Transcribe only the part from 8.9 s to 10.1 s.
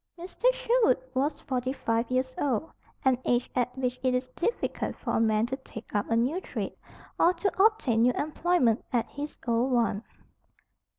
at his old one.